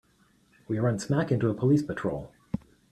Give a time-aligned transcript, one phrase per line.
[0.67, 2.31] We run smack into a police patrol.